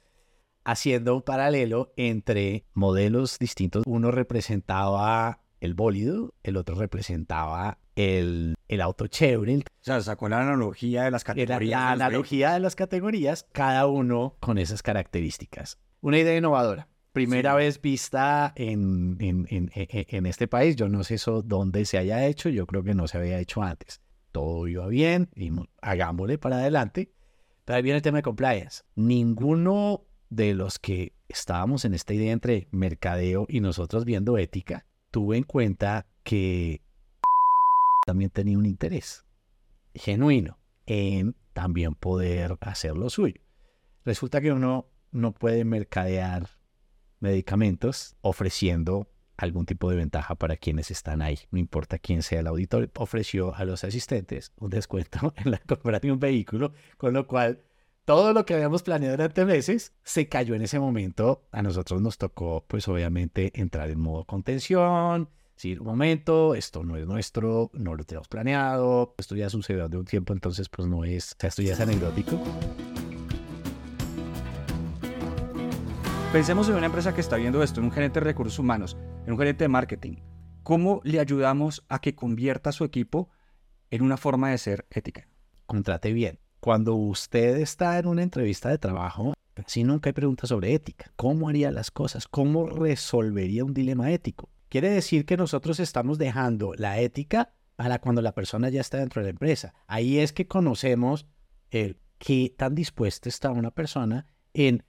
[0.65, 3.84] haciendo un paralelo entre modelos distintos.
[3.86, 9.58] Uno representaba el bólido, el otro representaba el, el auto chévere.
[9.58, 11.70] O sea, sacó la analogía de las categorías.
[11.70, 15.80] La, analogía de las categorías, cada uno con esas características.
[16.02, 16.88] Una idea innovadora.
[17.12, 20.76] Primera vez vista en, en, en, en, este país.
[20.76, 22.50] Yo no sé eso dónde se haya hecho.
[22.50, 24.02] Yo creo que no se había hecho antes.
[24.32, 25.52] Todo iba bien y
[25.82, 27.14] hagámosle para adelante.
[27.66, 28.84] Pero ahí viene el tema de compliance.
[28.96, 35.38] Ninguno de los que estábamos en esta idea entre mercadeo y nosotros viendo ética, tuve
[35.38, 36.82] en cuenta que
[38.06, 39.26] también tenía un interés
[39.94, 43.42] genuino en también poder hacer lo suyo.
[44.06, 46.50] Resulta que uno no puede mercadear
[47.20, 52.48] medicamentos ofreciendo algún tipo de ventaja para quienes están ahí, no importa quién sea el
[52.48, 57.28] auditor, ofreció a los asistentes un descuento en la compra de un vehículo, con lo
[57.28, 57.63] cual
[58.06, 61.48] todo lo que habíamos planeado durante meses se cayó en ese momento.
[61.52, 66.98] A nosotros nos tocó, pues obviamente, entrar en modo contención, decir, un momento, esto no
[66.98, 71.04] es nuestro, no lo tenemos planeado, esto ya sucedió de un tiempo, entonces pues no
[71.06, 72.42] es, o sea, esto ya es anecdótico.
[76.32, 79.34] Pensemos en una empresa que está viendo esto, en un gerente de recursos humanos, en
[79.34, 80.16] un gerente de marketing.
[80.63, 83.30] ¿Cómo le ayudamos a que convierta a su equipo
[83.92, 85.28] en una forma de ser ética?
[85.68, 89.34] Contrate bien cuando usted está en una entrevista de trabajo,
[89.68, 91.12] si nunca hay preguntas sobre ética.
[91.18, 92.26] ¿Cómo haría las cosas?
[92.26, 94.48] ¿Cómo resolvería un dilema ético?
[94.74, 99.22] Quiere decir que nosotros estamos dejando la ética para cuando la persona ya está dentro
[99.22, 99.76] de la empresa.
[99.86, 101.28] Ahí es que conocemos
[101.70, 104.84] el qué tan dispuesta está una persona en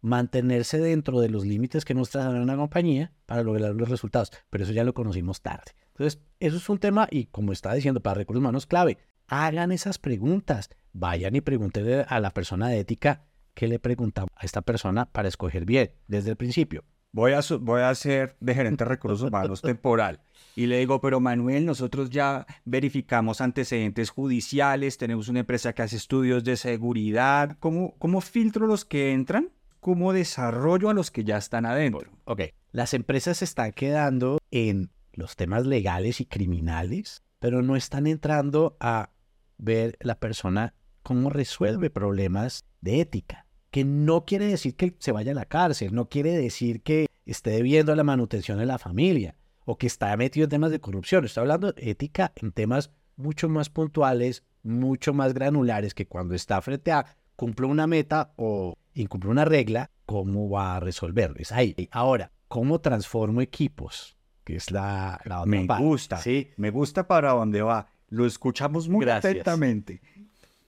[0.00, 4.32] mantenerse dentro de los límites que nos trae una compañía para lograr los resultados.
[4.50, 5.76] Pero eso ya lo conocimos tarde.
[5.90, 8.98] Entonces, eso es un tema y como está diciendo, para recursos humanos clave.
[9.28, 14.44] Hagan esas preguntas vayan y pregúntenle a la persona de ética qué le preguntamos a
[14.44, 16.82] esta persona para escoger bien desde el principio.
[17.14, 20.20] Voy a, voy a ser de gerente de recursos humanos temporal.
[20.56, 25.94] Y le digo, pero Manuel, nosotros ya verificamos antecedentes judiciales, tenemos una empresa que hace
[25.94, 27.56] estudios de seguridad.
[27.60, 29.50] ¿Cómo, cómo filtro los que entran?
[29.78, 32.10] ¿Cómo desarrollo a los que ya están adentro?
[32.24, 32.40] Ok,
[32.72, 38.76] las empresas se están quedando en los temas legales y criminales, pero no están entrando
[38.80, 39.10] a
[39.56, 40.74] ver la persona
[41.04, 43.43] cómo resuelve problemas de ética,
[43.74, 47.50] que no quiere decir que se vaya a la cárcel, no quiere decir que esté
[47.50, 49.34] debiendo la manutención de la familia
[49.64, 51.24] o que está metido en temas de corrupción.
[51.24, 56.62] Está hablando de ética en temas mucho más puntuales, mucho más granulares que cuando está
[56.62, 61.40] frente a cumplir una meta o incumple una regla, ¿cómo va a resolverlo?
[61.40, 61.74] Es ahí.
[61.90, 64.16] Ahora, ¿cómo transformo equipos?
[64.44, 66.48] Que es la, la otra Me gusta, sí.
[66.58, 67.88] Me gusta para dónde va.
[68.08, 70.00] Lo escuchamos muy atentamente.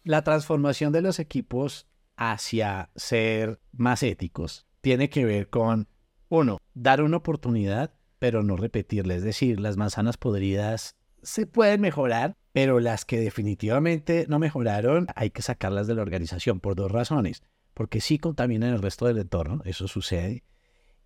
[0.03, 1.87] La transformación de los equipos
[2.17, 5.89] hacia ser más éticos tiene que ver con,
[6.29, 9.17] uno, dar una oportunidad, pero no repetirle.
[9.17, 15.31] Es decir, las manzanas podridas se pueden mejorar, pero las que definitivamente no mejoraron, hay
[15.31, 17.43] que sacarlas de la organización por dos razones.
[17.75, 20.45] Porque sí contaminan el resto del entorno, eso sucede.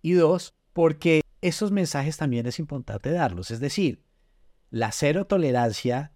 [0.03, 3.49] Y dos, porque esos mensajes también es importante darlos.
[3.49, 4.03] Es decir,
[4.69, 6.11] la cero tolerancia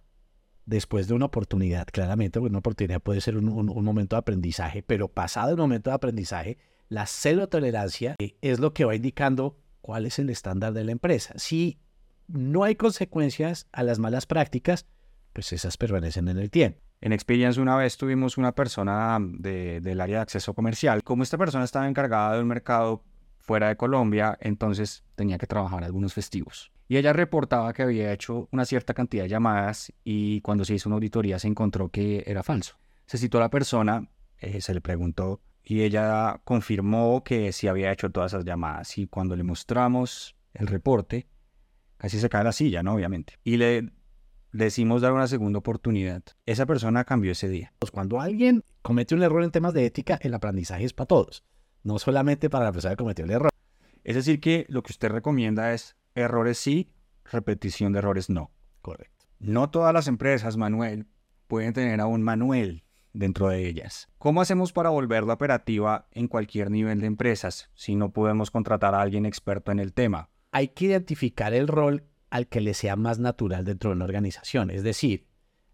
[0.66, 3.44] después de una oportunidad, claramente, porque una oportunidad puede ser un,
[3.84, 8.84] momento de aprendizaje, pero pasado el momento de aprendizaje, la cero tolerancia es lo que
[8.84, 11.34] va indicando cuál es el estándar de la empresa.
[11.36, 11.78] Si
[12.26, 14.86] no hay consecuencias a las malas prácticas,
[15.32, 16.80] pues esas permanecen en el tiempo.
[17.00, 21.04] En Experience una vez tuvimos una persona del área de acceso comercial.
[21.04, 23.04] Como esta persona estaba encargada de un mercado
[23.38, 26.72] fuera de Colombia, entonces tenía que trabajar algunos festivos.
[26.88, 30.88] Y ella reportaba que había hecho una cierta cantidad de llamadas y cuando se hizo
[30.88, 32.76] una auditoría se encontró que era falso.
[33.06, 37.90] Se citó a la persona, eh, se le preguntó y ella confirmó que sí había
[37.90, 38.98] hecho todas esas llamadas.
[38.98, 41.26] Y cuando le mostramos el reporte,
[41.96, 42.94] casi se cae la silla, ¿no?
[42.94, 43.34] Obviamente.
[43.42, 43.90] Y le
[44.52, 46.22] decimos dar una segunda oportunidad.
[46.46, 47.72] Esa persona cambió ese día.
[47.80, 51.44] Pues cuando alguien comete un error en temas de ética, el aprendizaje es para todos,
[51.82, 53.50] no solamente para la persona que cometió el error.
[54.04, 56.90] Es decir, que lo que usted recomienda es errores sí,
[57.30, 58.50] repetición de errores no.
[58.82, 59.26] Correcto.
[59.38, 61.06] No todas las empresas, Manuel,
[61.46, 64.08] pueden tener a un Manuel dentro de ellas.
[64.18, 69.00] ¿Cómo hacemos para volverla operativa en cualquier nivel de empresas si no podemos contratar a
[69.00, 70.30] alguien experto en el tema?
[70.50, 74.70] Hay que identificar el rol al que le sea más natural dentro de una organización.
[74.70, 75.26] Es decir,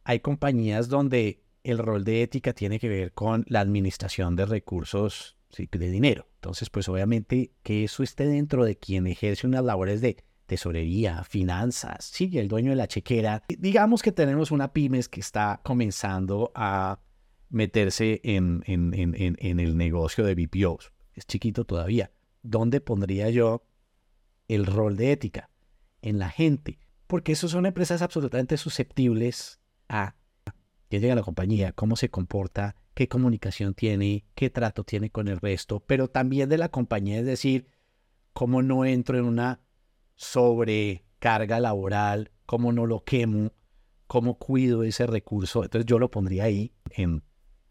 [0.05, 5.37] hay compañías donde el rol de ética tiene que ver con la administración de recursos
[5.57, 6.29] de dinero.
[6.37, 10.17] Entonces, pues obviamente que eso esté dentro de quien ejerce unas labores de
[10.53, 13.43] tesorería, finanzas, sí, el dueño de la chequera.
[13.49, 17.01] Digamos que tenemos una pymes que está comenzando a
[17.49, 20.93] meterse en, el negocio de BPOs.
[21.15, 22.13] Es chiquito todavía.
[22.43, 23.65] ¿Dónde pondría yo
[24.47, 25.49] el rol de ética?
[26.03, 26.79] En la gente.
[27.07, 30.17] Porque esos son empresas absolutamente susceptibles a
[30.91, 35.41] quién llega la compañía, cómo se comporta, qué comunicación tiene, qué trato tiene con el
[35.41, 37.69] resto, pero también de la compañía, es decir,
[38.35, 39.63] cómo no entro en una
[40.23, 43.53] sobrecarga laboral, cómo no lo quemo,
[44.07, 45.65] cómo cuido ese recurso.
[45.65, 47.25] Entonces yo lo pondría ahí en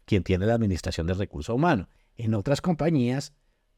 [0.04, 1.88] quien tiene la administración del recurso humano.
[2.14, 3.34] En otras compañías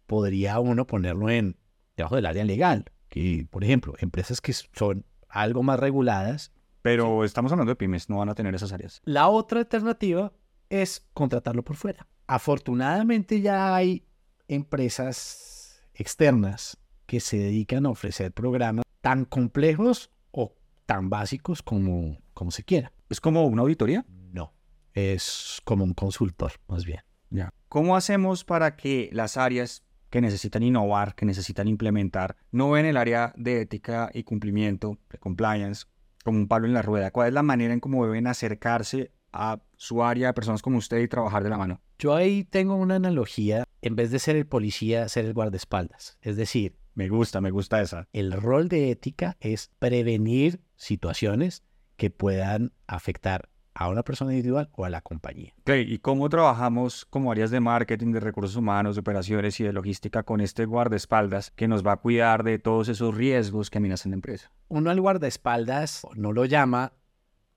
[0.06, 1.56] podría uno ponerlo en
[1.96, 6.52] debajo del área legal, que por ejemplo, empresas que son algo más reguladas.
[6.82, 9.00] Pero estamos hablando de pymes, no van a tener esas áreas.
[9.04, 10.32] La otra alternativa
[10.68, 12.08] es contratarlo por fuera.
[12.26, 14.04] Afortunadamente ya hay
[14.48, 20.54] empresas externas que se dedican a ofrecer programas tan complejos o
[20.86, 22.92] tan básicos como, como se quiera.
[23.08, 24.04] ¿Es como una auditoría?
[24.32, 24.52] No,
[24.92, 27.00] es como un consultor, más bien.
[27.30, 27.52] Ya.
[27.68, 32.96] ¿Cómo hacemos para que las áreas que necesitan innovar, que necesitan implementar, no ven el
[32.96, 35.86] área de ética y cumplimiento, de compliance,
[36.24, 37.10] como un palo en la rueda?
[37.10, 40.98] ¿Cuál es la manera en cómo deben acercarse a su área de personas como usted
[41.00, 41.80] y trabajar de la mano?
[41.98, 46.18] Yo ahí tengo una analogía, en vez de ser el policía, ser el guardaespaldas.
[46.22, 48.08] Es decir, Me gusta, me gusta esa.
[48.12, 51.64] el rol de ética es prevenir situaciones
[51.96, 55.52] que puedan afectar a una persona individual o a la compañía.
[55.62, 59.72] Ok, ¿y cómo trabajamos como áreas de marketing, de recursos humanos, de operaciones y de
[59.72, 64.12] logística con este guardaespaldas que nos va a cuidar de todos esos riesgos que amenazan
[64.12, 64.52] la empresa?
[64.68, 66.92] Uno al guardaespaldas no lo llama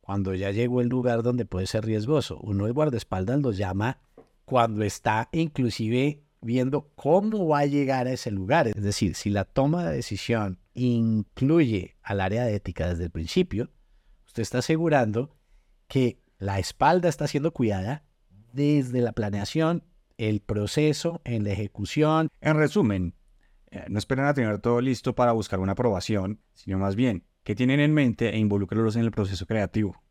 [0.02, 2.39] cuando ya llegó el lugar donde puede ser riesgoso.
[2.41, 4.00] Uno al guardaespaldas lo llama
[4.45, 8.67] cuando está inclusive viendo cómo va a llegar a ese lugar.
[8.67, 13.69] Es decir, si la toma de decisión incluye al área de ética desde el principio,
[14.26, 15.36] usted está asegurando
[15.88, 18.04] que la espalda está siendo cuidada
[18.54, 19.84] desde la planeación,
[20.17, 22.30] el proceso, en la ejecución.
[22.41, 23.15] En resumen,
[23.71, 27.56] eh, no esperen a tener todo listo para buscar una aprobación, sino más bien, ¿qué
[27.56, 30.02] tienen en mente e involúcralos en el proceso creativo?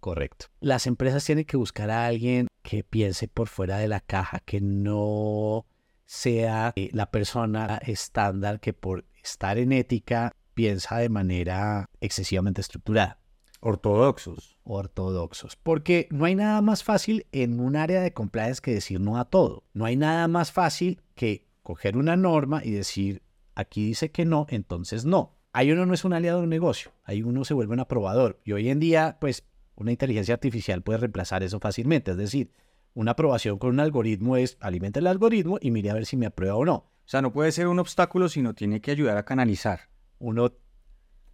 [0.00, 0.46] Correcto.
[0.60, 4.60] Las empresas tienen que buscar a alguien que piense por fuera de la caja, que
[4.60, 5.66] no
[6.06, 13.18] sea eh, la persona estándar que por estar en ética piensa de manera excesivamente estructurada.
[13.60, 14.56] Ortodoxos.
[14.64, 15.56] ortodoxos.
[15.56, 19.26] Porque no hay nada más fácil en un área de compliance que decir no a
[19.26, 19.64] todo.
[19.74, 23.22] No hay nada más fácil que coger una norma y decir
[23.54, 25.36] aquí dice que no, entonces no.
[25.52, 28.40] Ahí uno no es un aliado de un negocio, ahí uno se vuelve un aprobador.
[28.44, 29.44] Y hoy en día, pues,
[29.80, 32.10] una inteligencia artificial puede reemplazar eso fácilmente.
[32.12, 32.52] Es decir,
[32.94, 36.26] una aprobación con un algoritmo es alimenta el algoritmo y mire a ver si me
[36.26, 36.74] aprueba o no.
[36.74, 39.88] O sea, no puede ser un obstáculo, sino tiene que ayudar a canalizar.
[40.18, 40.52] Uno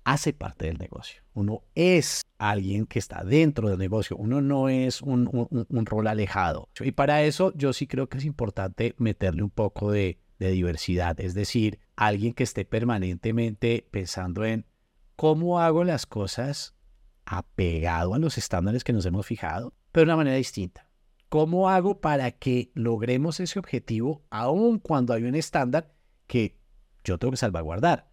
[0.04, 1.22] hace parte del negocio.
[1.34, 4.16] Uno es alguien que está dentro del negocio.
[4.16, 6.68] Uno no es un, un- un rol alejado.
[6.80, 11.18] Y para eso yo sí creo que es importante meterle un poco de, de diversidad.
[11.20, 14.64] Es decir, alguien que esté permanentemente pensando en
[15.16, 16.75] cómo hago las cosas
[17.26, 20.88] apegado a los estándares que nos hemos fijado, pero de una manera distinta.
[21.28, 25.92] ¿Cómo hago para que logremos ese objetivo aun cuando hay un estándar
[26.28, 26.56] que
[27.04, 28.10] yo tengo que salvaguardar?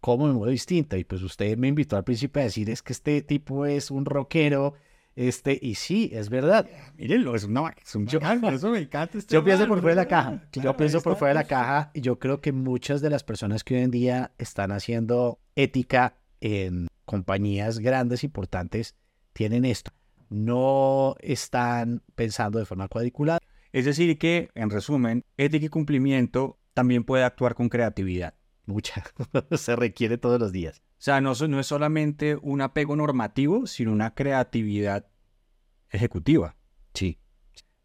[0.00, 0.98] ¿Cómo me muevo distinta?
[0.98, 4.04] Y pues usted me invitó al principio a decir es que este tipo es un
[4.04, 4.74] rockero,
[5.14, 6.66] este, y sí, es verdad.
[6.96, 8.06] Mírenlo, es una es un
[8.40, 10.42] por eso me encanta este Yo pienso por fuera de la caja.
[10.50, 13.22] Claro, yo pienso por fuera de la caja y yo creo que muchas de las
[13.22, 18.94] personas que hoy en día están haciendo ética en compañías grandes, importantes,
[19.32, 19.90] tienen esto.
[20.28, 23.40] No están pensando de forma cuadriculada.
[23.72, 28.34] Es decir, que, en resumen, ética y cumplimiento también puede actuar con creatividad.
[28.64, 29.02] Mucha.
[29.56, 30.82] Se requiere todos los días.
[30.86, 35.08] O sea, no, es solamente un apego normativo, sino una creatividad
[35.88, 36.54] ejecutiva.
[36.94, 37.18] Sí.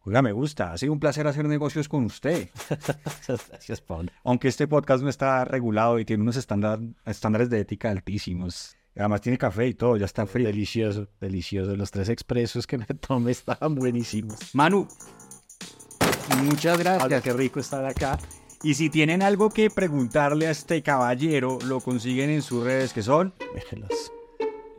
[0.01, 0.71] Oiga, me gusta.
[0.71, 2.49] Ha sido un placer hacer negocios con usted.
[3.27, 4.11] Gracias, Paul.
[4.23, 8.77] Aunque este podcast no está regulado y tiene unos estándar- estándares de ética altísimos.
[8.97, 10.47] Además tiene café y todo, ya está frío.
[10.47, 11.75] Delicioso, delicioso.
[11.75, 14.37] Los tres expresos que me tomé estaban buenísimos.
[14.53, 14.87] Manu,
[16.43, 17.21] muchas gracias.
[17.21, 18.17] Qué rico estar acá.
[18.63, 23.03] Y si tienen algo que preguntarle a este caballero, lo consiguen en sus redes que
[23.03, 23.33] son.
[23.53, 24.11] Déjelos.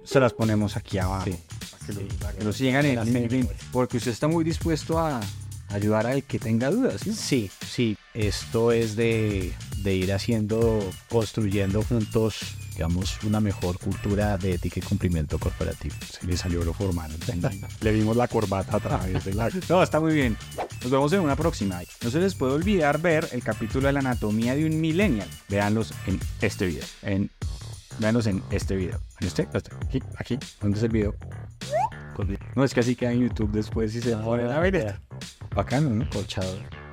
[0.03, 1.27] Se las ponemos aquí abajo.
[1.27, 1.37] Sí.
[1.71, 3.49] Para que, lo, para que lo sigan en LinkedIn.
[3.71, 5.21] Porque usted está muy dispuesto a
[5.69, 7.03] ayudar al que tenga dudas.
[7.03, 7.13] ¿sí?
[7.13, 7.99] Sí, sí.
[8.15, 9.53] Esto es de,
[9.83, 15.95] de ir haciendo, construyendo juntos, digamos, una mejor cultura de ética y cumplimiento corporativo.
[16.11, 17.11] Se le salió lo formal.
[17.81, 19.49] le vimos la corbata a través de la...
[19.69, 20.37] No, está muy bien.
[20.83, 21.81] Nos vemos en una próxima.
[22.03, 25.29] No se les puede olvidar ver el capítulo de la anatomía de un millennial.
[25.49, 26.85] Véanlos en este video.
[27.03, 27.31] En...
[27.99, 29.01] Véanlos en este video.
[29.21, 29.49] ¿En este?
[29.55, 29.71] Este.
[29.87, 30.39] Aquí, aquí.
[30.61, 31.15] ¿Dónde es el video?
[32.55, 35.01] No, es que así queda en YouTube después y se pone a ver esto.
[35.55, 36.09] Bacano, ¿no?
[36.11, 36.86] Colchador.